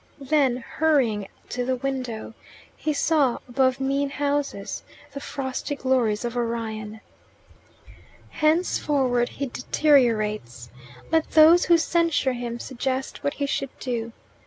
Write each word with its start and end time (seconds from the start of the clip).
Then, 0.19 0.57
hurrying 0.67 1.27
to 1.49 1.63
the 1.63 1.75
window, 1.75 2.33
he 2.75 2.91
saw 2.91 3.37
above 3.47 3.79
mean 3.79 4.09
houses 4.09 4.81
the 5.13 5.19
frosty 5.19 5.75
glories 5.75 6.25
of 6.25 6.35
Orion. 6.35 7.01
Henceforward 8.31 9.29
he 9.29 9.45
deteriorates. 9.45 10.71
Let 11.11 11.29
those 11.29 11.65
who 11.65 11.77
censure 11.77 12.33
him 12.33 12.57
suggest 12.57 13.23
what 13.23 13.35
he 13.35 13.45
should 13.45 13.77
do. 13.77 14.11